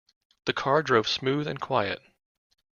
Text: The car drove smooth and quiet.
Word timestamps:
The 0.45 0.53
car 0.53 0.81
drove 0.81 1.07
smooth 1.07 1.45
and 1.45 1.59
quiet. 1.61 1.99